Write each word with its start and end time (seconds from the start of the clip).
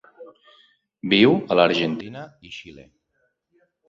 Viu 1.13 1.35
a 1.39 1.57
l'Argentina 1.59 2.23
i 2.49 2.53
Xile. 2.57 2.87